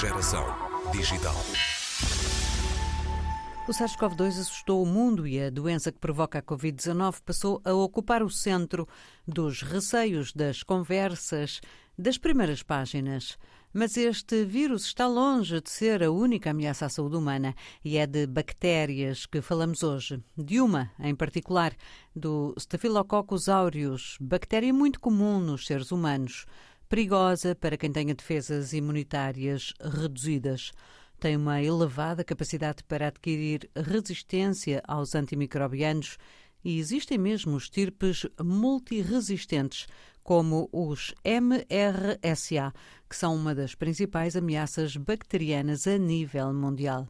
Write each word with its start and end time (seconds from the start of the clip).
Geração 0.00 0.46
digital. 0.92 1.36
O 3.68 3.70
SARS-CoV-2 3.70 4.40
assustou 4.40 4.82
o 4.82 4.86
mundo 4.86 5.28
e 5.28 5.38
a 5.38 5.50
doença 5.50 5.92
que 5.92 5.98
provoca 5.98 6.38
a 6.38 6.42
Covid-19 6.42 7.20
passou 7.22 7.60
a 7.66 7.74
ocupar 7.74 8.22
o 8.22 8.30
centro 8.30 8.88
dos 9.28 9.60
receios, 9.60 10.32
das 10.32 10.62
conversas, 10.62 11.60
das 11.98 12.16
primeiras 12.16 12.62
páginas. 12.62 13.36
Mas 13.74 13.94
este 13.98 14.42
vírus 14.46 14.86
está 14.86 15.06
longe 15.06 15.60
de 15.60 15.68
ser 15.68 16.02
a 16.02 16.10
única 16.10 16.50
ameaça 16.50 16.86
à 16.86 16.88
saúde 16.88 17.16
humana 17.16 17.54
e 17.84 17.98
é 17.98 18.06
de 18.06 18.26
bactérias 18.26 19.26
que 19.26 19.42
falamos 19.42 19.82
hoje. 19.82 20.18
De 20.34 20.62
uma, 20.62 20.90
em 20.98 21.14
particular, 21.14 21.76
do 22.16 22.54
Staphylococcus 22.58 23.50
aureus, 23.50 24.16
bactéria 24.18 24.72
muito 24.72 24.98
comum 24.98 25.38
nos 25.38 25.66
seres 25.66 25.92
humanos, 25.92 26.46
perigosa 26.90 27.54
para 27.54 27.76
quem 27.76 27.92
tenha 27.92 28.12
defesas 28.16 28.72
imunitárias 28.72 29.72
reduzidas 29.80 30.72
tem 31.20 31.36
uma 31.36 31.62
elevada 31.62 32.24
capacidade 32.24 32.82
para 32.82 33.06
adquirir 33.06 33.70
resistência 33.76 34.82
aos 34.88 35.14
antimicrobianos 35.14 36.18
e 36.64 36.80
existem 36.80 37.16
mesmo 37.16 37.56
estirpes 37.56 38.26
multiresistentes, 38.42 39.86
como 40.22 40.68
os 40.72 41.14
MRSA, 41.24 42.72
que 43.08 43.14
são 43.14 43.36
uma 43.36 43.54
das 43.54 43.74
principais 43.74 44.34
ameaças 44.34 44.96
bacterianas 44.96 45.86
a 45.86 45.96
nível 45.96 46.52
mundial. 46.52 47.06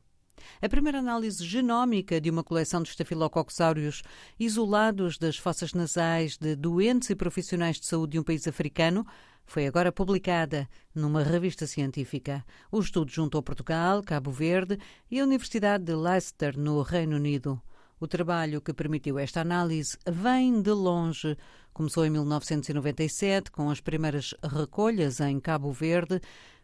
A 0.61 0.69
primeira 0.69 0.99
análise 0.99 1.45
genómica 1.45 2.21
de 2.21 2.31
uma 2.31 2.45
coleção 2.45 2.83
de 2.83 2.91
estafilococcus 2.91 3.61
aureus 3.61 4.03
isolados 4.39 5.19
das 5.19 5.37
fossas 5.37 5.73
nasais 5.73 6.37
de 6.37 6.55
doentes 6.57 7.11
e 7.11 7.17
profissionais 7.17 7.79
de 7.79 7.87
saúde 7.87 8.13
de 8.13 8.19
um 8.19 8.23
país 8.23 8.47
africano 8.47 9.07
foi 9.51 9.67
agora 9.67 9.91
publicada 9.91 10.69
numa 10.95 11.25
revista 11.25 11.67
científica. 11.67 12.45
O 12.71 12.79
estudo 12.79 13.11
juntou 13.11 13.43
Portugal, 13.43 14.01
Cabo 14.01 14.31
Verde 14.31 14.79
e 15.11 15.19
a 15.19 15.25
Universidade 15.25 15.83
de 15.83 15.95
Leicester, 15.95 16.57
no 16.57 16.83
Reino 16.83 17.17
Unido. 17.17 17.61
O 17.99 18.07
trabalho 18.07 18.63
que 18.63 18.73
permitiu 18.73 19.19
esta 19.19 19.41
análise 19.41 19.99
vem 20.09 20.63
de 20.63 20.71
longe. 20.71 21.37
Começou 21.73 22.07
em 22.07 22.11
1997, 22.11 23.51
com 23.51 23.69
as 23.69 23.81
primeiras 23.81 24.35
recolhas 24.43 25.21
em 25.21 25.39
Cabo 25.41 25.73
Verde, 25.73 26.21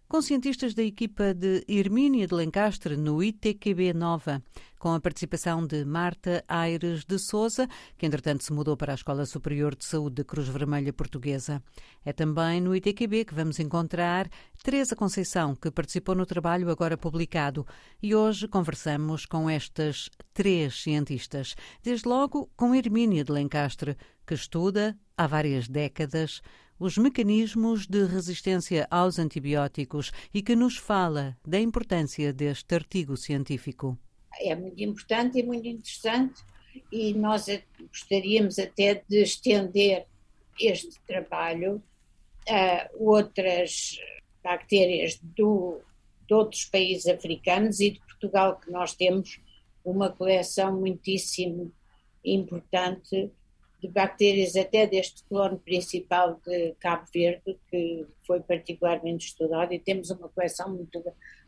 com 0.09 0.23
cientistas 0.23 0.73
da 0.73 0.83
equipa 0.83 1.35
de 1.35 1.65
Hermínia 1.67 2.27
de 2.27 2.35
Lencastre 2.35 2.97
no 2.97 3.23
ITQB 3.23 3.93
Nova, 3.93 4.41
com 4.79 4.95
a 4.95 5.01
participação 5.01 5.67
de 5.67 5.85
Marta 5.85 6.45
Aires 6.47 7.05
de 7.05 7.19
Souza, 7.19 7.67
que 7.99 8.07
entretanto 8.07 8.45
se 8.45 8.53
mudou 8.53 8.77
para 8.77 8.93
a 8.93 8.95
Escola 8.95 9.27
Superior 9.27 9.75
de 9.75 9.85
Saúde 9.85 10.17
da 10.17 10.25
Cruz 10.25 10.49
Vermelha 10.49 10.93
Portuguesa. 10.93 11.61
É 12.05 12.13
também 12.13 12.61
no 12.61 12.75
ITQB 12.77 13.25
que 13.25 13.35
vamos 13.35 13.59
encontrar 13.59 14.31
Teresa 14.63 14.95
Conceição, 14.95 15.57
que 15.57 15.73
participou 15.73 16.15
no 16.15 16.25
trabalho 16.25 16.71
agora 16.71 16.97
publicado, 16.97 17.67
e 18.01 18.15
hoje 18.15 18.47
conversamos 18.47 19.27
com 19.27 19.51
estas 19.51 20.09
três 20.33 20.83
cientistas, 20.83 21.57
desde 21.83 22.09
logo 22.09 22.49
com 22.57 22.75
Hermínia 22.75 23.25
de 23.25 23.33
Lencastre, 23.33 23.97
que 24.25 24.35
estuda 24.35 24.97
há 25.17 25.27
várias 25.27 25.69
décadas 25.69 26.41
os 26.79 26.99
mecanismos 26.99 27.87
de 27.87 28.05
resistência 28.05 28.87
aos 28.91 29.19
antibióticos 29.19 30.13
e 30.33 30.43
que 30.43 30.55
nos 30.55 30.77
fala 30.77 31.37
da 31.47 31.59
importância 31.59 32.33
deste 32.33 32.75
artigo 32.75 33.17
científico. 33.17 33.99
É 34.39 34.55
muito 34.55 34.83
importante 34.83 35.39
e 35.39 35.43
muito 35.43 35.67
interessante 35.67 36.43
e 36.93 37.15
nós 37.15 37.47
gostaríamos 37.89 38.59
até 38.59 39.03
de 39.09 39.23
estender 39.23 40.07
este 40.61 41.01
trabalho 41.07 41.83
a 42.49 42.89
outras 42.95 43.99
bactérias 44.43 45.19
do, 45.23 45.81
de 46.27 46.35
outros 46.35 46.65
países 46.67 47.07
africanos 47.07 47.81
e 47.81 47.93
de 47.93 48.01
Portugal, 48.01 48.61
que 48.61 48.71
nós 48.71 48.95
temos 48.95 49.41
uma 49.85 50.11
coleção 50.11 50.79
muitíssimo 50.79 51.73
importante 52.25 53.31
de 53.87 53.93
bactérias 53.93 54.57
até 54.57 54.87
deste 54.87 55.23
clone 55.25 55.59
principal 55.59 56.41
de 56.45 56.75
Cabo 56.81 57.07
Verde, 57.13 57.59
que 57.71 58.07
foi 58.27 58.41
particularmente 58.41 59.27
estudado, 59.27 59.73
e 59.73 59.79
temos 59.79 60.11
uma 60.11 60.29
coleção 60.29 60.71
muito, 60.71 61.03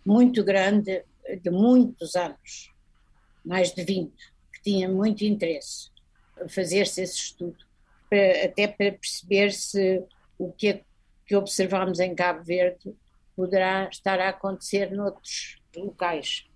muito 0.04 0.44
grande, 0.44 1.02
de 1.42 1.50
muitos 1.50 2.16
anos, 2.16 2.72
mais 3.44 3.72
de 3.72 3.84
20, 3.84 4.12
que 4.52 4.62
tinha 4.62 4.88
muito 4.88 5.24
interesse 5.24 5.90
fazer-se 6.46 7.02
esse 7.02 7.16
estudo, 7.16 7.56
para, 8.08 8.44
até 8.44 8.68
para 8.68 8.92
perceber 8.92 9.52
se 9.52 10.02
o 10.38 10.52
que, 10.52 10.68
é, 10.68 10.82
que 11.26 11.34
observamos 11.34 11.98
em 11.98 12.14
Cabo 12.14 12.44
Verde 12.44 12.94
poderá 13.34 13.88
estar 13.88 14.20
a 14.20 14.28
acontecer 14.28 14.90
noutros 14.90 15.60
locais. 15.76 16.47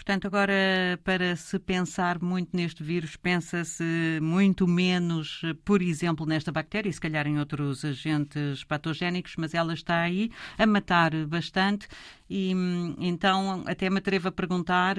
Portanto, 0.00 0.26
agora, 0.26 0.98
para 1.04 1.36
se 1.36 1.58
pensar 1.58 2.22
muito 2.22 2.56
neste 2.56 2.82
vírus, 2.82 3.16
pensa-se 3.16 3.84
muito 4.22 4.66
menos, 4.66 5.42
por 5.62 5.82
exemplo, 5.82 6.24
nesta 6.24 6.50
bactéria 6.50 6.88
e 6.88 6.92
se 6.92 6.98
calhar 6.98 7.26
em 7.26 7.38
outros 7.38 7.84
agentes 7.84 8.64
patogénicos, 8.64 9.34
mas 9.36 9.52
ela 9.52 9.74
está 9.74 10.00
aí 10.00 10.30
a 10.56 10.64
matar 10.64 11.10
bastante 11.26 11.86
e 12.30 12.50
então 12.98 13.62
até 13.66 13.90
me 13.90 13.98
atrevo 13.98 14.28
a 14.28 14.32
perguntar 14.32 14.96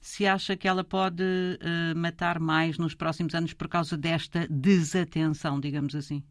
se 0.00 0.24
acha 0.24 0.56
que 0.56 0.68
ela 0.68 0.84
pode 0.84 1.24
uh, 1.24 1.98
matar 1.98 2.38
mais 2.38 2.78
nos 2.78 2.94
próximos 2.94 3.34
anos 3.34 3.54
por 3.54 3.66
causa 3.66 3.96
desta 3.96 4.46
desatenção, 4.48 5.58
digamos 5.58 5.96
assim. 5.96 6.22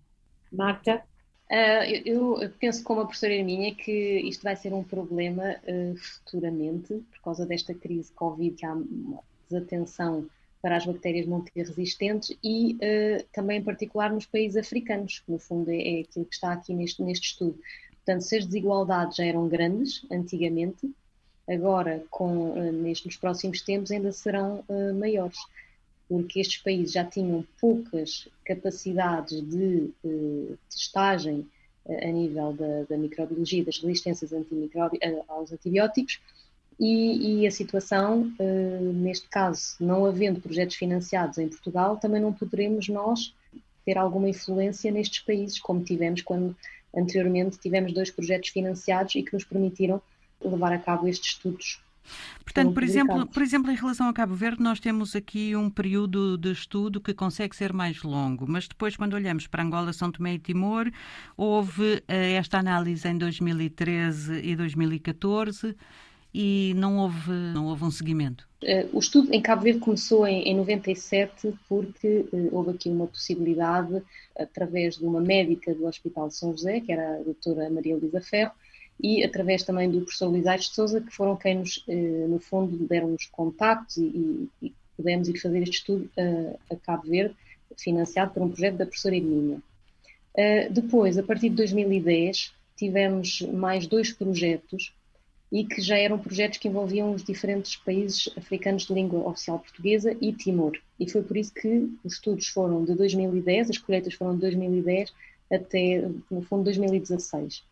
Marta? 0.50 1.04
Uh, 1.54 1.86
eu, 2.04 2.42
eu, 2.42 2.50
penso, 2.60 2.84
como 2.84 3.02
a 3.02 3.06
professora 3.06 3.32
Hermínia, 3.32 3.76
que 3.76 4.22
isto 4.22 4.42
vai 4.42 4.56
ser 4.56 4.74
um 4.74 4.84
problema 4.84 5.56
uh, 5.68 5.96
futuramente, 5.96 6.96
por 7.12 7.22
causa 7.22 7.46
desta 7.46 7.76
crise 7.76 8.12
Covid, 8.14 8.56
que 8.56 8.66
há 8.66 8.74
uma 8.74 9.20
desatenção 9.48 10.26
para 10.64 10.78
as 10.78 10.84
bactérias 10.84 11.28
multiresistentes 11.28 12.36
e 12.44 12.74
uh, 12.74 13.24
também, 13.32 13.60
em 13.60 13.64
particular, 13.64 14.12
nos 14.12 14.26
países 14.26 14.58
africanos, 14.58 15.20
que 15.20 15.32
no 15.32 15.38
fundo 15.38 15.70
é, 15.70 16.00
é 16.00 16.02
aquilo 16.02 16.26
que 16.26 16.34
está 16.34 16.54
aqui 16.54 16.74
neste, 16.74 17.04
neste 17.04 17.28
estudo. 17.28 17.60
Portanto, 18.04 18.22
se 18.22 18.36
as 18.36 18.48
desigualdades 18.48 19.16
já 19.16 19.26
eram 19.26 19.48
grandes 19.48 20.04
antigamente, 20.12 20.92
agora, 21.48 22.04
com, 22.10 22.56
neste, 22.72 23.06
nos 23.06 23.16
próximos 23.16 23.62
tempos, 23.62 23.92
ainda 23.92 24.12
serão 24.12 24.64
maiores 25.00 25.38
porque 26.08 26.40
estes 26.40 26.62
países 26.62 26.94
já 26.94 27.04
tinham 27.04 27.46
poucas 27.60 28.28
capacidades 28.46 29.42
de 29.42 29.90
eh, 30.06 30.56
testagem 30.70 31.48
eh, 31.86 32.10
a 32.10 32.12
nível 32.12 32.54
da, 32.54 32.84
da, 32.84 32.98
microbiologia, 32.98 33.64
das 33.64 33.80
resistências 33.80 34.32
eh, 34.32 35.24
aos 35.28 35.52
antibióticos, 35.52 36.20
e, 36.80 37.42
e 37.42 37.48
a 37.48 37.52
situação, 37.52 38.32
eh, 38.40 38.80
neste 38.82 39.28
caso, 39.30 39.76
não 39.80 40.06
havendo 40.06 40.42
projetos 40.42 40.76
financiados 40.76 41.38
em 41.38 41.48
Portugal, 41.48 41.98
também 41.98 42.22
não 42.22 42.34
poderemos 42.34 42.88
nós 42.90 43.34
ter 43.86 43.98
alguma 43.98 44.30
influência 44.30 44.92
nestes 44.92 45.20
países, 45.20 45.60
como 45.60 45.84
tivemos 45.84 46.22
quando 46.22 46.56
anteriormente 46.96 47.58
tivemos 47.58 47.94
dois 47.94 48.10
projetos 48.10 48.50
financiados 48.50 49.16
e 49.16 49.24
que 49.24 49.34
nos 49.34 49.44
permitiram 49.44 50.02
levar 50.44 50.74
a 50.74 50.80
cabo 50.80 51.08
estes 51.08 51.34
estudos 51.34 51.82
Portanto, 52.44 52.74
por 52.74 52.84
exemplo, 52.84 53.26
por 53.28 53.42
exemplo, 53.42 53.72
em 53.72 53.76
relação 53.76 54.08
a 54.08 54.14
Cabo 54.14 54.36
Verde, 54.36 54.62
nós 54.62 54.80
temos 54.80 55.16
aqui 55.16 55.56
um 55.56 55.70
período 55.70 56.38
de 56.38 56.52
estudo 56.52 57.02
que 57.02 57.14
consegue 57.14 57.56
ser 57.56 57.74
mais 57.74 58.04
longo, 58.04 58.46
mas 58.48 58.68
depois, 58.68 58.96
quando 58.96 59.14
olhamos 59.14 59.48
para 59.48 59.64
Angola, 59.64 59.94
São 59.94 60.12
Tomé 60.12 60.36
e 60.36 60.40
Timor, 60.40 60.92
houve 61.38 61.96
uh, 61.96 62.04
esta 62.08 62.60
análise 62.60 63.08
em 63.08 63.18
2013 63.18 64.42
e 64.44 64.56
2014 64.56 65.76
e 66.34 66.74
não 66.76 66.98
houve, 66.98 67.32
não 67.32 67.68
houve 67.68 67.84
um 67.84 67.92
seguimento. 67.92 68.48
Uh, 68.64 68.90
o 68.96 69.00
estudo 69.00 69.32
em 69.34 69.42
Cabo 69.42 69.64
Verde 69.64 69.80
começou 69.80 70.26
em, 70.26 70.44
em 70.44 70.56
97 70.56 71.54
porque 71.70 72.26
uh, 72.32 72.50
houve 72.52 72.72
aqui 72.72 72.90
uma 72.90 73.08
possibilidade, 73.08 74.02
através 74.38 74.98
de 74.98 75.06
uma 75.06 75.22
médica 75.22 75.74
do 75.74 75.86
Hospital 75.86 76.28
de 76.30 76.36
São 76.36 76.52
José, 76.52 76.80
que 76.80 76.92
era 76.92 77.20
a 77.20 77.24
doutora 77.24 77.70
Maria 77.70 77.96
Luísa 77.96 78.22
Ferro, 78.22 78.52
e 79.02 79.24
através 79.24 79.64
também 79.64 79.90
do 79.90 80.02
professor 80.02 80.28
Luís 80.28 80.44
de 80.44 80.74
Souza, 80.74 81.02
que 81.02 81.12
foram 81.12 81.36
quem 81.36 81.60
nos, 81.60 81.84
eh, 81.88 82.26
no 82.28 82.40
fundo, 82.40 82.88
deram-nos 82.88 83.26
contactos 83.28 83.98
e, 83.98 84.50
e, 84.62 84.74
pudemos 84.96 85.28
ir 85.28 85.40
fazer 85.40 85.64
este 85.64 85.78
estudo 85.78 86.10
a, 86.18 86.74
a 86.74 86.78
Cabo 86.78 87.10
Verde, 87.10 87.36
financiado 87.78 88.32
por 88.32 88.44
um 88.44 88.50
projeto 88.50 88.78
da 88.78 88.86
professora 88.86 89.16
Hermínia. 89.16 89.58
Uh, 90.36 90.72
depois, 90.72 91.18
a 91.18 91.24
partir 91.24 91.50
de 91.50 91.56
2010, 91.56 92.54
tivemos 92.78 93.42
mais 93.42 93.88
dois 93.88 94.12
projetos 94.12 94.94
e 95.52 95.66
que 95.66 95.82
já 95.82 95.98
eram 95.98 96.20
projetos 96.20 96.60
que 96.60 96.68
envolviam 96.68 97.12
os 97.12 97.24
diferentes 97.24 97.76
países 97.76 98.30
africanos 98.38 98.86
de 98.86 98.94
língua 98.94 99.28
oficial 99.28 99.60
portuguesa 99.60 100.16
e 100.22 100.32
Timor. 100.32 100.80
E 101.00 101.10
foi 101.10 101.24
por 101.24 101.36
isso 101.38 101.54
que 101.54 101.90
os 102.04 102.14
estudos 102.14 102.48
foram 102.48 102.86
de 102.86 102.94
2010, 102.94 103.72
as 103.72 103.78
colheitas 103.80 104.14
foram 104.14 104.36
de 104.36 104.42
2010 104.42 105.12
até, 105.52 106.08
no 106.30 106.42
fundo, 106.44 106.64
2016 106.66 107.64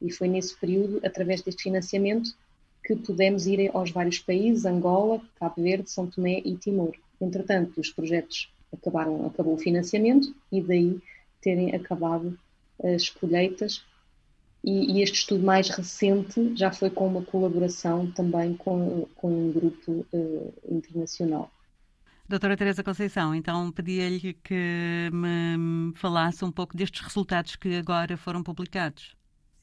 e 0.00 0.10
foi 0.10 0.28
nesse 0.28 0.56
período, 0.56 1.00
através 1.04 1.42
deste 1.42 1.62
financiamento, 1.62 2.30
que 2.84 2.96
pudemos 2.96 3.46
ir 3.46 3.70
aos 3.74 3.90
vários 3.90 4.18
países, 4.18 4.64
Angola, 4.64 5.20
Cabo 5.38 5.62
Verde, 5.62 5.90
São 5.90 6.06
Tomé 6.06 6.40
e 6.44 6.56
Timor. 6.56 6.94
Entretanto, 7.20 7.80
os 7.80 7.90
projetos 7.90 8.50
acabaram, 8.72 9.26
acabou 9.26 9.54
o 9.54 9.58
financiamento 9.58 10.34
e 10.50 10.60
daí 10.60 11.00
terem 11.40 11.74
acabado 11.74 12.38
as 12.82 13.08
colheitas 13.08 13.84
e, 14.62 14.98
e, 14.98 15.02
este 15.02 15.20
estudo 15.20 15.44
mais 15.44 15.70
recente 15.70 16.54
já 16.54 16.70
foi 16.70 16.90
com 16.90 17.06
uma 17.06 17.22
colaboração 17.22 18.10
também 18.10 18.54
com, 18.54 19.06
com 19.14 19.48
um 19.48 19.52
grupo 19.52 20.06
uh, 20.12 20.54
internacional. 20.68 21.50
Doutora 22.28 22.56
Teresa 22.56 22.84
Conceição, 22.84 23.34
então 23.34 23.72
pedia-lhe 23.72 24.34
que 24.34 25.10
me 25.12 25.92
falasse 25.96 26.44
um 26.44 26.52
pouco 26.52 26.76
destes 26.76 27.00
resultados 27.00 27.56
que 27.56 27.74
agora 27.74 28.16
foram 28.16 28.42
publicados. 28.42 29.16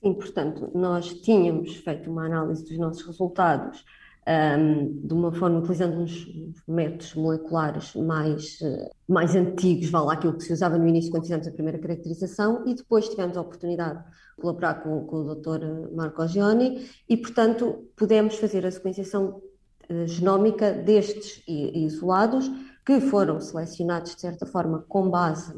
Sim, 0.07 0.13
portanto, 0.13 0.71
nós 0.73 1.13
tínhamos 1.21 1.75
feito 1.75 2.09
uma 2.09 2.25
análise 2.25 2.63
dos 2.63 2.77
nossos 2.77 3.05
resultados 3.05 3.83
um, 4.25 5.05
de 5.05 5.13
uma 5.13 5.33
forma 5.33 5.59
utilizando 5.59 5.99
uns 5.99 6.25
métodos 6.65 7.13
moleculares 7.15 7.93
mais, 7.93 8.61
uh, 8.61 8.89
mais 9.05 9.35
antigos, 9.35 9.89
vale 9.89 10.05
lá 10.05 10.13
aquilo 10.13 10.37
que 10.37 10.45
se 10.45 10.53
usava 10.53 10.77
no 10.77 10.87
início 10.87 11.11
quando 11.11 11.23
fizemos 11.23 11.45
a 11.45 11.51
primeira 11.51 11.77
caracterização, 11.77 12.63
e 12.65 12.73
depois 12.73 13.09
tivemos 13.09 13.35
a 13.35 13.41
oportunidade 13.41 13.99
de 13.99 14.41
colaborar 14.41 14.75
com, 14.75 15.05
com 15.05 15.17
o 15.17 15.35
Dr. 15.35 15.93
Marco 15.93 16.25
Gioni 16.25 16.89
e, 17.09 17.17
portanto, 17.17 17.89
pudemos 17.95 18.35
fazer 18.35 18.65
a 18.65 18.71
sequenciação 18.71 19.41
uh, 19.89 20.07
genómica 20.07 20.71
destes 20.71 21.43
isolados 21.47 22.49
que 22.85 23.01
foram 23.01 23.41
selecionados, 23.41 24.15
de 24.15 24.21
certa 24.21 24.45
forma, 24.45 24.85
com 24.87 25.09
base 25.09 25.53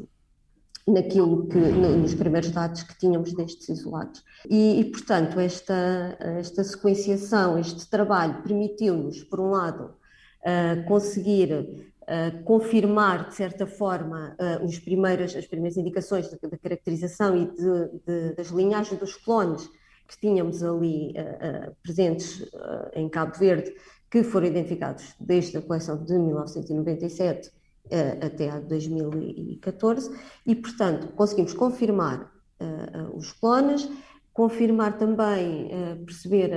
naquilo 0.86 1.46
que 1.46 1.58
nos 1.58 2.14
primeiros 2.14 2.50
dados 2.50 2.82
que 2.82 2.98
tínhamos 2.98 3.32
destes 3.32 3.68
isolados. 3.68 4.24
E, 4.48 4.80
e 4.80 4.84
portanto, 4.84 5.38
esta, 5.38 6.16
esta 6.20 6.64
sequenciação, 6.64 7.58
este 7.58 7.88
trabalho 7.88 8.42
permitiu-nos, 8.42 9.22
por 9.24 9.40
um 9.40 9.50
lado, 9.50 9.94
uh, 10.40 10.84
conseguir 10.86 11.52
uh, 11.52 12.42
confirmar, 12.44 13.28
de 13.28 13.34
certa 13.34 13.66
forma, 13.66 14.36
uh, 14.38 14.64
os 14.64 14.78
primeiras, 14.78 15.34
as 15.36 15.46
primeiras 15.46 15.76
indicações 15.76 16.30
da 16.30 16.58
caracterização 16.58 17.36
e 17.36 17.46
de, 17.46 18.00
de, 18.06 18.34
das 18.34 18.48
linhagens 18.48 18.98
dos 18.98 19.14
clones 19.16 19.68
que 20.08 20.18
tínhamos 20.20 20.60
ali 20.60 21.14
presentes 21.84 22.44
em 22.94 23.08
Cabo 23.08 23.38
Verde, 23.38 23.72
que 24.10 24.24
foram 24.24 24.48
identificados 24.48 25.14
desde 25.20 25.56
a 25.56 25.62
coleção 25.62 26.02
de 26.02 26.18
1997 26.18 27.48
uh, 27.48 27.52
até 28.20 28.50
a 28.50 28.60
2014, 28.60 30.10
e, 30.46 30.54
portanto, 30.54 31.08
conseguimos 31.14 31.52
confirmar 31.52 32.30
os 33.14 33.32
clones, 33.32 33.88
confirmar 34.32 34.96
também, 34.96 35.68
perceber 36.06 36.50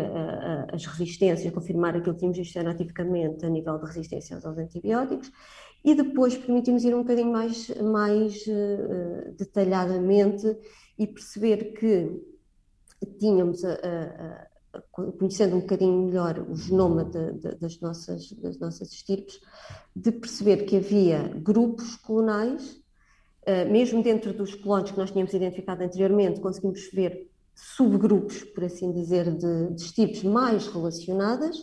as 0.71 0.85
resistências, 0.85 1.53
confirmar 1.53 1.95
aquilo 1.95 2.13
que 2.13 2.19
tínhamos 2.19 2.37
visto 2.37 2.53
cientificamente 2.53 3.45
a 3.45 3.49
nível 3.49 3.77
de 3.79 3.85
resistência 3.85 4.35
aos 4.35 4.57
antibióticos, 4.57 5.31
e 5.83 5.95
depois 5.95 6.37
permitimos 6.37 6.83
ir 6.83 6.95
um 6.95 7.01
bocadinho 7.01 7.31
mais, 7.31 7.69
mais 7.81 8.45
detalhadamente 9.37 10.57
e 10.97 11.07
perceber 11.07 11.73
que 11.73 12.21
tínhamos 13.19 13.65
a, 13.65 13.73
a 13.73 14.47
conhecendo 14.91 15.55
um 15.55 15.59
bocadinho 15.59 16.07
melhor 16.07 16.39
o 16.39 16.55
genoma 16.55 17.05
de, 17.05 17.33
de, 17.33 17.55
das, 17.55 17.79
nossas, 17.79 18.31
das 18.33 18.57
nossas 18.57 18.91
estirpes, 18.91 19.39
de 19.95 20.11
perceber 20.11 20.65
que 20.65 20.77
havia 20.77 21.27
grupos 21.27 21.95
clonais, 21.95 22.81
uh, 23.47 23.71
mesmo 23.71 24.01
dentro 24.01 24.33
dos 24.33 24.55
clones 24.55 24.91
que 24.91 24.97
nós 24.97 25.11
tínhamos 25.11 25.33
identificado 25.33 25.83
anteriormente, 25.83 26.39
conseguimos 26.39 26.89
ver 26.91 27.29
subgrupos, 27.53 28.43
por 28.43 28.63
assim 28.63 28.91
dizer, 28.91 29.31
de, 29.31 29.75
de 29.75 29.81
estirpes 29.81 30.23
mais 30.23 30.67
relacionadas, 30.67 31.57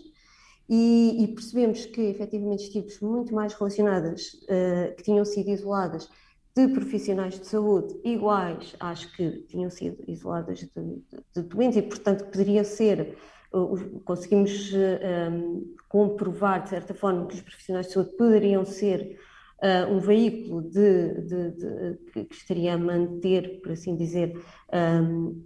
e, 0.68 1.24
e, 1.24 1.34
percebemos 1.34 1.84
que 1.84 2.00
efetivamente 2.00 2.62
estirpes 2.62 3.00
muito 3.00 3.34
mais 3.34 3.52
relacionadas, 3.54 4.34
uh, 4.44 4.94
que 4.96 5.02
tinham 5.02 5.24
sido 5.24 5.50
isoladas, 5.50 6.08
de 6.54 6.68
profissionais 6.68 7.38
de 7.38 7.46
saúde 7.46 7.94
iguais 8.04 8.74
às 8.80 9.04
que 9.04 9.42
tinham 9.48 9.70
sido 9.70 10.02
isoladas 10.08 10.58
de, 10.58 10.68
de, 10.74 11.24
de 11.34 11.42
doentes 11.42 11.78
e, 11.78 11.82
portanto, 11.82 12.24
poderia 12.24 12.64
ser, 12.64 13.16
uh, 13.52 14.00
conseguimos 14.00 14.72
um, 14.72 15.74
comprovar, 15.88 16.64
de 16.64 16.70
certa 16.70 16.92
forma, 16.92 17.26
que 17.26 17.34
os 17.34 17.42
profissionais 17.42 17.86
de 17.86 17.92
saúde 17.92 18.16
poderiam 18.16 18.64
ser 18.64 19.16
uh, 19.62 19.92
um 19.92 20.00
veículo 20.00 20.62
de, 20.62 21.14
de, 21.22 21.98
que 22.12 22.34
estaria 22.34 22.74
a 22.74 22.78
manter, 22.78 23.60
por 23.62 23.72
assim 23.72 23.96
dizer, 23.96 24.36
um, 24.72 25.44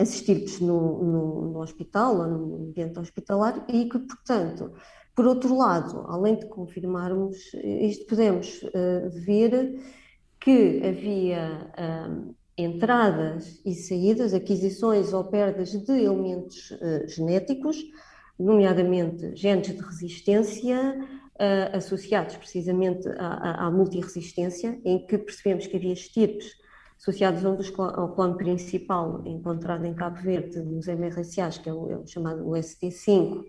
assistir-vos 0.00 0.60
no, 0.60 1.02
no, 1.02 1.52
no, 1.52 1.60
hospital 1.60 2.20
ou 2.20 2.26
no 2.26 2.68
ambiente 2.68 2.98
hospitalar 2.98 3.66
e 3.68 3.86
que, 3.86 3.98
portanto, 3.98 4.72
por 5.14 5.26
outro 5.26 5.54
lado, 5.56 6.06
além 6.06 6.36
de 6.36 6.46
confirmarmos 6.46 7.36
isto, 7.64 8.06
podemos 8.06 8.60
ver 9.24 9.74
que 10.48 10.80
havia 10.82 11.70
um, 12.08 12.34
entradas 12.56 13.60
e 13.66 13.74
saídas, 13.74 14.32
aquisições 14.32 15.12
ou 15.12 15.24
perdas 15.24 15.72
de 15.72 15.92
elementos 15.92 16.70
uh, 16.70 17.06
genéticos, 17.06 17.76
nomeadamente 18.38 19.36
genes 19.36 19.66
de 19.66 19.82
resistência, 19.82 20.98
uh, 21.34 21.76
associados 21.76 22.38
precisamente 22.38 23.06
à, 23.18 23.66
à, 23.66 23.70
multiresistência, 23.70 24.80
em 24.86 25.04
que 25.04 25.18
percebemos 25.18 25.66
que 25.66 25.76
havia 25.76 25.92
estirpes 25.92 26.56
associados 26.98 27.44
a 27.44 27.50
um 27.50 27.56
dos, 27.56 27.70
ao 27.78 28.14
clone 28.14 28.38
principal 28.38 29.22
encontrado 29.26 29.84
em 29.84 29.92
Cabo 29.92 30.16
Verde, 30.22 30.60
nos 30.60 30.86
MRSAs, 30.86 31.58
que 31.58 31.68
é 31.68 31.74
o, 31.74 31.92
é 31.92 31.98
o 31.98 32.06
chamado 32.06 32.42
ST5, 32.44 33.44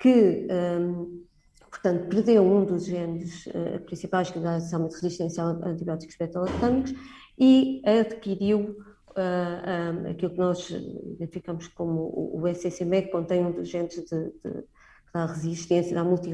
que 0.00 0.48
um, 0.50 1.26
portanto, 1.72 2.06
perdeu 2.08 2.44
um 2.44 2.64
dos 2.64 2.84
genes 2.84 3.46
uh, 3.46 3.80
principais 3.84 4.30
que 4.30 4.38
dá 4.38 4.60
somente 4.60 4.92
resistência 4.92 5.42
a 5.42 5.48
antibióticos 5.68 6.16
beta-lactâmicos 6.16 6.94
e 7.38 7.82
adquiriu 7.84 8.60
uh, 8.60 9.14
eh, 9.16 9.90
um, 9.90 10.10
aquilo 10.10 10.32
que 10.32 10.38
nós 10.38 10.70
identificamos 10.70 11.66
como 11.68 12.02
o, 12.02 12.42
o 12.42 12.48
SCCB, 12.48 13.02
que 13.02 13.10
contém 13.10 13.44
um 13.44 13.50
dos 13.50 13.68
genes 13.68 13.94
de, 13.94 14.04
de 14.04 14.64
da 15.12 15.26
resistência, 15.26 15.94
da, 15.94 16.02
multi, 16.02 16.30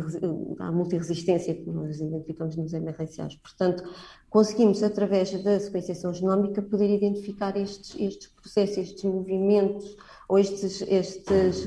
da 0.57 0.71
multiresistência 0.71 1.53
que 1.53 1.69
nós 1.69 2.01
identificamos 2.01 2.57
nos 2.57 2.73
MRSAs. 2.73 3.35
Portanto, 3.37 3.83
conseguimos, 4.31 4.83
através 4.85 5.33
da 5.43 5.59
sequenciação 5.59 6.15
genómica, 6.15 6.63
poder 6.63 6.89
identificar 6.89 7.57
estes, 7.57 7.97
estes 7.99 8.29
processos, 8.29 8.79
estes 8.79 9.03
movimentos, 9.03 9.97
ou 10.29 10.39
estes, 10.39 10.83
estes 10.83 11.67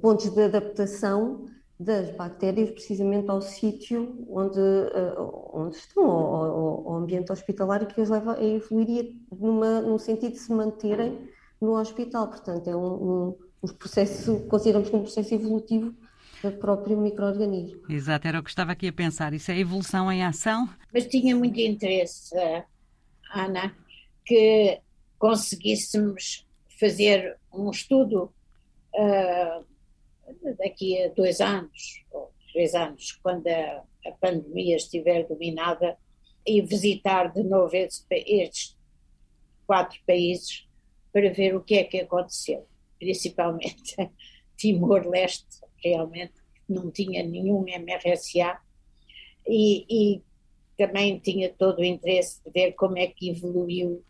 pontos 0.00 0.30
de 0.30 0.42
adaptação 0.42 1.46
das 1.82 2.10
bactérias 2.10 2.70
precisamente 2.70 3.28
ao 3.28 3.42
sítio 3.42 4.24
onde, 4.28 4.60
uh, 4.60 5.50
onde 5.52 5.76
estão, 5.76 6.04
ao, 6.04 6.34
ao, 6.34 6.88
ao, 6.88 6.94
ambiente 6.96 7.32
hospitalar, 7.32 7.86
que 7.86 8.00
as 8.00 8.08
leva 8.08 8.36
a 8.36 8.44
evoluir 8.44 9.16
numa, 9.30 9.80
num 9.80 9.98
sentido 9.98 10.32
de 10.32 10.38
se 10.38 10.52
manterem 10.52 11.28
no 11.60 11.78
hospital. 11.78 12.28
Portanto, 12.28 12.68
é 12.68 12.76
um, 12.76 12.92
um, 12.92 13.38
um 13.64 13.68
processo, 13.68 14.40
consideramos 14.48 14.90
como 14.90 15.02
um 15.02 15.06
processo 15.06 15.34
evolutivo 15.34 15.94
do 16.42 16.52
próprio 16.52 16.96
microorganismo. 16.96 17.82
Exato, 17.88 18.28
era 18.28 18.40
o 18.40 18.42
que 18.42 18.50
estava 18.50 18.72
aqui 18.72 18.88
a 18.88 18.92
pensar. 18.92 19.32
Isso 19.32 19.50
é 19.50 19.58
evolução 19.58 20.10
em 20.10 20.24
ação? 20.24 20.68
Mas 20.92 21.06
tinha 21.06 21.34
muito 21.36 21.58
interesse, 21.60 22.34
Ana, 23.34 23.74
que 24.24 24.80
conseguíssemos 25.18 26.46
fazer 26.78 27.38
um 27.52 27.70
estudo 27.70 28.32
uh, 28.94 29.64
daqui 30.58 31.02
a 31.02 31.08
dois 31.08 31.40
anos, 31.40 32.04
ou 32.10 32.32
três 32.52 32.74
anos, 32.74 33.12
quando 33.22 33.46
a, 33.48 33.82
a 34.06 34.12
pandemia 34.20 34.76
estiver 34.76 35.26
dominada, 35.26 35.96
e 36.46 36.60
visitar 36.60 37.32
de 37.32 37.42
novo 37.42 37.74
estes, 37.74 38.04
estes 38.10 38.76
quatro 39.66 39.98
países 40.06 40.66
para 41.12 41.32
ver 41.32 41.54
o 41.54 41.62
que 41.62 41.74
é 41.74 41.84
que 41.84 42.00
aconteceu, 42.00 42.66
principalmente 42.98 43.94
Timor-Leste, 44.56 45.60
realmente 45.82 46.34
não 46.68 46.90
tinha 46.90 47.22
nenhum 47.22 47.64
MRSA 47.64 48.58
e, 49.46 49.84
e, 49.88 50.22
também 50.76 51.18
tinha 51.18 51.52
todo 51.52 51.80
o 51.80 51.84
interesse 51.84 52.42
de 52.44 52.50
ver 52.50 52.72
como 52.72 52.98
é 52.98 53.06
que 53.06 53.30
evoluiu 53.30 54.02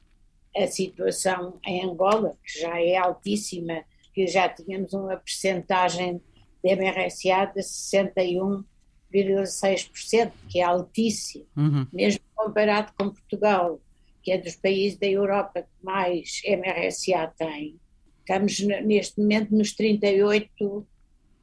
a 0.56 0.66
situação 0.66 1.58
em 1.66 1.84
Angola, 1.84 2.36
que 2.42 2.60
já 2.60 2.80
é 2.80 2.96
altíssima 2.96 3.84
que 4.12 4.26
já 4.26 4.48
tínhamos 4.48 4.92
uma 4.92 5.16
percentagem 5.16 6.20
de 6.62 6.76
MRSA 6.76 7.46
de 7.54 7.60
61,6%, 7.60 10.32
que 10.48 10.60
é 10.60 10.62
altíssimo, 10.62 11.46
uhum. 11.56 11.86
mesmo 11.92 12.20
comparado 12.34 12.92
com 12.98 13.10
Portugal, 13.10 13.80
que 14.22 14.30
é 14.30 14.38
dos 14.38 14.56
países 14.56 14.98
da 14.98 15.06
Europa 15.06 15.62
que 15.62 15.84
mais 15.84 16.42
MRSA 16.46 17.32
tem. 17.36 17.80
Estamos 18.20 18.60
neste 18.60 19.20
momento 19.20 19.54
nos 19.54 19.74
38%. 19.74 20.86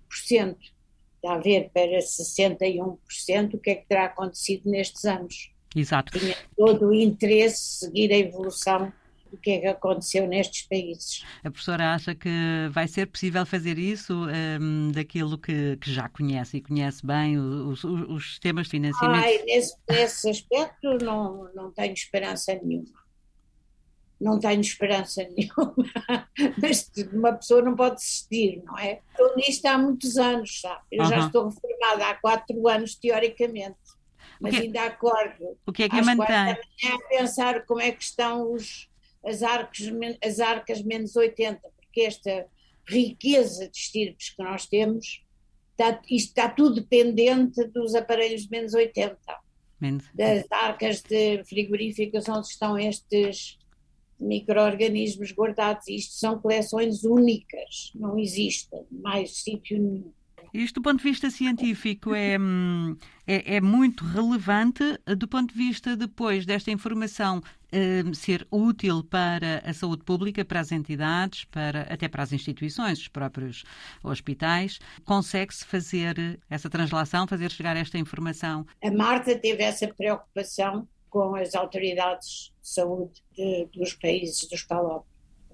Está 0.09 1.33
a 1.33 1.37
ver 1.37 1.69
para 1.73 1.99
61% 1.99 3.53
o 3.53 3.57
que 3.57 3.71
é 3.71 3.75
que 3.75 3.87
terá 3.87 4.05
acontecido 4.05 4.69
nestes 4.69 5.03
anos. 5.03 5.51
Exato. 5.75 6.17
Tinha 6.17 6.37
todo 6.55 6.87
o 6.87 6.93
interesse 6.93 7.85
seguir 7.85 8.13
a 8.13 8.17
evolução 8.17 8.93
do 9.29 9.37
que 9.37 9.51
é 9.51 9.59
que 9.59 9.67
aconteceu 9.67 10.27
nestes 10.27 10.63
países. 10.63 11.23
A 11.43 11.49
professora 11.49 11.93
acha 11.93 12.15
que 12.15 12.29
vai 12.71 12.87
ser 12.87 13.05
possível 13.07 13.45
fazer 13.45 13.77
isso 13.77 14.13
um, 14.59 14.91
daquilo 14.91 15.37
que, 15.37 15.77
que, 15.77 15.91
já 15.91 16.09
conhece 16.09 16.57
e 16.57 16.61
conhece 16.61 17.05
bem 17.05 17.37
os, 17.37 17.83
os, 17.83 18.09
os 18.09 18.29
sistemas 18.31 18.65
de 18.65 18.71
financiamento? 18.71 19.23
Ai, 19.23 19.43
nesse, 19.45 19.75
nesse 19.89 20.29
aspecto 20.29 20.97
não, 21.03 21.49
não 21.53 21.71
tenho 21.71 21.93
esperança 21.93 22.59
nenhuma. 22.63 22.99
não 24.19 24.39
tenho 24.39 24.61
esperança 24.61 25.23
nenhuma, 25.35 25.75
mas 26.61 26.91
uma 27.13 27.33
pessoa 27.33 27.61
não 27.61 27.75
pode 27.75 27.95
desistir, 27.95 28.61
não 28.65 28.77
é? 28.77 29.01
Estou 29.11 29.35
nisto 29.35 29.65
há 29.65 29.77
muitos 29.77 30.17
anos, 30.17 30.59
sabe? 30.61 30.81
Eu 30.91 31.03
uhum. 31.03 31.09
já 31.09 31.19
estou 31.19 31.49
reformada 31.49 32.07
há 32.07 32.15
quatro 32.15 32.67
anos, 32.67 32.95
teoricamente, 32.95 33.77
mas 34.41 34.55
que, 34.55 34.61
ainda 34.63 34.83
acordo. 34.83 35.57
O 35.65 35.71
que 35.71 35.83
é 35.83 35.89
que 35.89 35.97
a 35.97 36.03
mantém? 36.03 36.51
A 36.51 36.57
pensar 37.09 37.65
como 37.65 37.81
é 37.81 37.91
que 37.91 38.03
estão 38.03 38.51
os, 38.51 38.88
as, 39.23 39.43
arcas, 39.43 39.87
as 40.23 40.39
arcas 40.39 40.81
menos 40.81 41.15
80, 41.15 41.59
porque 41.77 42.01
esta 42.01 42.47
riqueza 42.87 43.69
de 43.69 43.77
estirpes 43.77 44.31
que 44.31 44.43
nós 44.43 44.65
temos, 44.65 45.23
está, 45.71 46.01
isto 46.09 46.29
está 46.29 46.49
tudo 46.49 46.75
dependente 46.75 47.63
dos 47.65 47.95
aparelhos 47.95 48.43
de 48.43 48.51
menos 48.51 48.73
80. 48.73 49.17
Menos. 49.79 50.05
Das 50.13 50.45
arcas 50.51 51.01
de 51.01 51.43
frigoríficas 51.45 52.27
onde 52.27 52.47
estão 52.47 52.77
estes 52.77 53.57
micro-organismos 54.19 55.31
guardados. 55.31 55.87
Isto 55.87 56.13
são 56.15 56.39
coleções 56.39 57.03
únicas, 57.03 57.91
não 57.95 58.19
existe 58.19 58.69
mais 58.91 59.37
sítio 59.37 59.79
nenhum. 59.79 60.11
Isto, 60.53 60.75
do 60.75 60.83
ponto 60.83 60.97
de 60.97 61.03
vista 61.03 61.29
científico, 61.29 62.13
é, 62.13 62.37
hum, 62.39 62.95
é, 63.27 63.55
é 63.55 63.61
muito 63.61 64.03
relevante. 64.03 64.83
Do 65.17 65.27
ponto 65.27 65.53
de 65.53 65.57
vista, 65.57 65.95
depois 65.95 66.45
desta 66.45 66.71
informação 66.71 67.41
eh, 67.71 68.03
ser 68.13 68.47
útil 68.49 69.03
para 69.03 69.61
a 69.63 69.73
saúde 69.73 70.03
pública, 70.03 70.43
para 70.43 70.59
as 70.59 70.71
entidades, 70.71 71.45
para, 71.45 71.81
até 71.83 72.07
para 72.07 72.23
as 72.23 72.33
instituições, 72.33 72.99
os 72.99 73.07
próprios 73.07 73.63
hospitais, 74.03 74.79
consegue-se 75.05 75.65
fazer 75.65 76.39
essa 76.49 76.69
translação, 76.69 77.27
fazer 77.27 77.51
chegar 77.51 77.77
esta 77.77 77.97
informação? 77.97 78.65
A 78.83 78.89
Marta 78.89 79.37
teve 79.37 79.61
essa 79.61 79.87
preocupação 79.87 80.87
com 81.09 81.35
as 81.35 81.53
autoridades 81.53 82.51
de 82.61 82.69
saúde 82.69 83.21
de, 83.35 83.67
dos 83.73 83.93
países 83.93 84.47
dos 84.47 84.63
PALOP. 84.63 85.05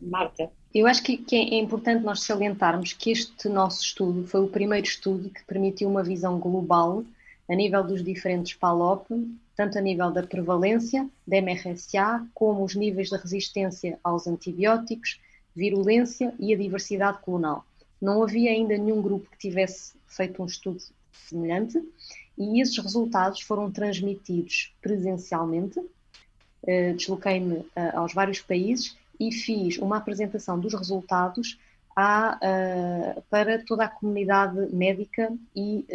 Marta. 0.01 0.51
Eu 0.75 0.87
acho 0.87 1.01
que, 1.03 1.15
que, 1.15 1.37
é 1.37 1.57
importante 1.57 2.03
nós 2.03 2.23
salientarmos 2.23 2.91
que 2.91 3.09
este 3.09 3.47
nosso 3.47 3.81
estudo 3.81 4.27
foi 4.27 4.41
o 4.41 4.49
primeiro 4.49 4.85
estudo 4.85 5.29
que 5.29 5.41
permitiu 5.45 5.87
uma 5.87 6.03
visão 6.03 6.37
global 6.37 7.01
a 7.47 7.55
nível 7.55 7.81
dos 7.81 8.03
diferentes 8.03 8.55
PALOP, 8.55 9.07
tanto 9.55 9.77
a 9.77 9.81
nível 9.81 10.11
da 10.11 10.21
prevalência 10.21 11.09
da 11.25 11.37
MRSA, 11.37 12.27
como 12.33 12.61
os 12.61 12.75
níveis 12.75 13.07
de 13.07 13.15
resistência 13.15 13.97
aos 14.03 14.27
antibióticos, 14.27 15.21
virulência 15.55 16.33
e 16.37 16.53
a 16.53 16.57
diversidade 16.57 17.19
clonal. 17.23 17.63
Não 18.01 18.21
havia 18.21 18.51
ainda 18.51 18.77
nenhum 18.77 19.01
grupo 19.01 19.31
que 19.31 19.37
tivesse 19.37 19.93
feito 20.05 20.43
um 20.43 20.45
estudo 20.45 20.83
semelhante 21.13 21.81
e 22.37 22.59
esses 22.59 22.77
resultados 22.79 23.39
foram 23.39 23.71
transmitidos 23.71 24.75
presencialmente. 24.81 25.79
Uh, 25.79 26.93
Desloquei-me 26.97 27.59
uh, 27.59 27.67
aos 27.93 28.13
vários 28.13 28.41
países 28.41 28.97
e 29.19 29.31
fiz 29.31 29.77
uma 29.77 29.97
apresentação 29.97 30.59
dos 30.59 30.73
resultados 30.73 31.59
à, 31.95 32.37
uh, 32.37 33.21
para 33.29 33.63
toda 33.63 33.85
a 33.85 33.89
comunidade 33.89 34.73
médica 34.73 35.33
e 35.55 35.85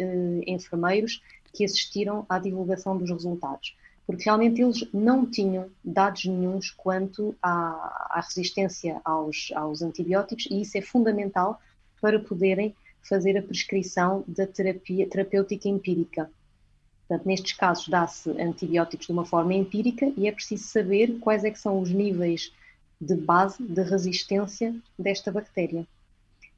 enfermeiros 0.47 1.21
que 1.53 1.65
assistiram 1.65 2.25
à 2.29 2.39
divulgação 2.39 2.97
dos 2.97 3.09
resultados. 3.09 3.75
Porque 4.05 4.23
realmente 4.23 4.61
eles 4.61 4.87
não 4.93 5.25
tinham 5.25 5.69
dados 5.83 6.25
nenhums 6.25 6.71
quanto 6.71 7.35
à, 7.41 8.09
à 8.09 8.21
resistência 8.21 8.99
aos, 9.05 9.51
aos 9.55 9.81
antibióticos 9.81 10.47
e 10.49 10.61
isso 10.61 10.77
é 10.77 10.81
fundamental 10.81 11.59
para 12.01 12.19
poderem 12.19 12.75
fazer 13.03 13.37
a 13.37 13.41
prescrição 13.41 14.23
da 14.27 14.45
terapia 14.45 15.07
terapêutica 15.07 15.67
empírica. 15.67 16.29
Portanto, 17.07 17.27
nestes 17.27 17.53
casos 17.53 17.87
dá-se 17.87 18.29
antibióticos 18.41 19.07
de 19.07 19.11
uma 19.11 19.25
forma 19.25 19.53
empírica 19.53 20.11
e 20.15 20.27
é 20.27 20.31
preciso 20.31 20.63
saber 20.63 21.19
quais 21.19 21.43
é 21.43 21.51
são 21.59 21.79
os 21.79 21.91
níveis 21.91 22.53
de 23.01 23.15
base 23.15 23.61
de 23.63 23.81
resistência 23.81 24.75
desta 24.97 25.31
bactéria. 25.31 25.87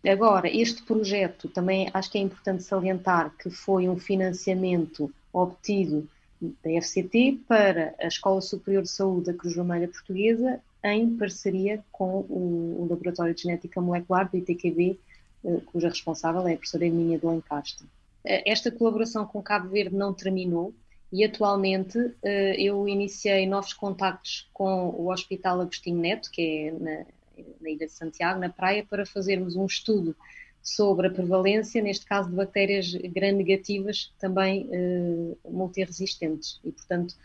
Agora, 0.06 0.50
este 0.50 0.84
projeto 0.84 1.48
também 1.48 1.90
acho 1.94 2.12
que 2.12 2.18
é 2.18 2.22
importante 2.22 2.64
salientar 2.64 3.34
que 3.38 3.50
foi 3.50 3.88
um 3.88 3.98
financiamento 3.98 5.10
obtido 5.32 6.06
da 6.42 6.82
FCT 6.82 7.40
para 7.48 7.96
a 7.98 8.08
Escola 8.08 8.42
Superior 8.42 8.84
de 8.84 8.90
Saúde 8.90 9.28
da 9.28 9.34
Cruz 9.34 9.56
Vermelha 9.56 9.88
Portuguesa 9.88 10.60
em 10.84 11.16
parceria 11.16 11.82
com 11.90 12.20
o, 12.30 12.86
Laboratório 12.90 13.34
de 13.34 13.44
Genética 13.44 13.80
Molecular 13.80 14.30
do 14.30 14.36
ITQB 14.36 15.00
eh, 15.46 15.62
cuja 15.68 15.88
responsável 15.88 16.46
é 16.46 16.54
a 16.54 16.58
professora 16.58 16.86
Hermínia 16.86 17.18
de 17.18 17.26
Lencastre. 17.26 17.88
Eh, 18.26 18.52
esta 18.52 18.70
colaboração 18.70 19.26
com 19.26 19.42
Cabo 19.42 19.70
Verde 19.70 19.96
não 19.96 20.14
terminou 20.14 20.74
e 21.14 21.24
atualmente 21.24 22.00
eh, 22.24 22.56
eu 22.60 22.88
iniciei 22.88 23.46
novos 23.46 23.72
contactos 23.72 24.50
com 24.52 24.90
o 24.90 25.12
Hospital 25.12 25.62
Agostinho 25.62 26.00
Neto, 26.00 26.32
que 26.32 26.42
é 26.42 26.72
na, 26.72 27.06
na 27.62 27.70
Ilha 27.70 27.86
de 27.86 27.94
Santiago, 27.94 28.40
na 28.40 28.50
praia, 28.50 28.84
para 28.84 29.06
fazermos 29.06 29.56
um 29.56 29.68
estudo 29.68 30.16
sobre 30.64 31.06
a 31.06 31.12
prevalência, 31.12 31.84
neste 31.84 32.08
caso 32.08 32.32
de 32.32 32.36
bactérias 32.36 32.92
gram-negativas, 32.96 34.12
também 34.18 34.68
multiresistentes. 35.44 36.60
E, 36.64 36.72
portanto, 36.72 37.16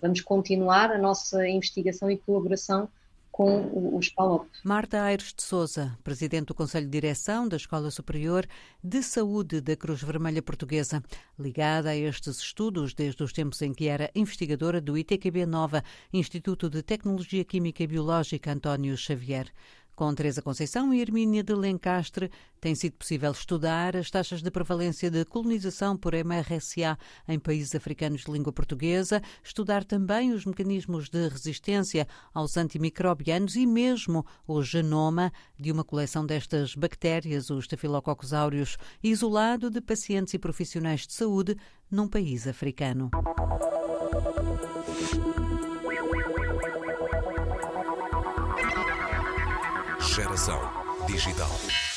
vamos 0.00 0.20
continuar 0.20 0.92
a 0.92 0.96
nossa 0.96 1.48
investigação 1.48 2.08
e 2.08 2.16
colaboração 2.16 2.88
com 3.34 3.98
os 3.98 4.08
PALOP. 4.10 4.46
Marta 4.62 5.02
Aires 5.02 5.34
de 5.36 5.42
Souza, 5.42 5.98
Presidente 6.04 6.46
do 6.46 6.54
Conselho 6.54 6.86
de 6.86 6.92
Direção 6.92 7.48
da 7.48 7.56
Escola 7.56 7.90
Superior 7.90 8.46
de 8.80 9.02
Saúde 9.02 9.60
da 9.60 9.74
Cruz 9.74 10.00
Vermelha 10.00 10.40
Portuguesa, 10.40 11.02
ligada 11.36 11.90
a 11.90 11.96
estes 11.96 12.38
estudos 12.38 12.94
desde 12.94 13.24
os 13.24 13.32
tempos 13.32 13.60
em 13.60 13.74
que 13.74 13.88
era 13.88 14.08
investigadora 14.14 14.80
do 14.80 14.96
ITQB 14.96 15.46
Nova, 15.46 15.82
Instituto 16.12 16.70
de 16.70 16.80
Tecnologia 16.80 17.44
Química 17.44 17.82
e 17.82 17.88
Biológica 17.88 18.52
António 18.52 18.96
Xavier. 18.96 19.50
Com 19.96 20.12
Teresa 20.12 20.42
Conceição 20.42 20.92
e 20.92 21.00
Hermínia 21.00 21.44
de 21.44 21.54
Lencastre, 21.54 22.28
tem 22.60 22.74
sido 22.74 22.94
possível 22.94 23.30
estudar 23.30 23.96
as 23.96 24.10
taxas 24.10 24.42
de 24.42 24.50
prevalência 24.50 25.08
de 25.08 25.24
colonização 25.24 25.96
por 25.96 26.14
MRSA 26.14 26.98
em 27.28 27.38
países 27.38 27.76
africanos 27.76 28.22
de 28.22 28.32
língua 28.32 28.52
portuguesa, 28.52 29.22
estudar 29.44 29.84
também 29.84 30.32
os 30.32 30.44
mecanismos 30.44 31.08
de 31.08 31.28
resistência 31.28 32.08
aos 32.32 32.56
antimicrobianos 32.56 33.54
e 33.54 33.64
mesmo 33.66 34.26
o 34.48 34.64
genoma 34.64 35.32
de 35.56 35.70
uma 35.70 35.84
coleção 35.84 36.26
destas 36.26 36.74
bactérias, 36.74 37.48
os 37.48 37.64
Staphylococcus 37.64 38.32
aureus, 38.32 38.76
isolado 39.00 39.70
de 39.70 39.80
pacientes 39.80 40.34
e 40.34 40.40
profissionais 40.40 41.06
de 41.06 41.12
saúde 41.12 41.56
num 41.88 42.08
país 42.08 42.48
africano. 42.48 43.10
Geração 50.34 50.58
digital. 51.06 51.93